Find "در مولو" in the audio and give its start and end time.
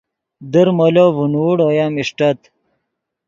0.51-1.05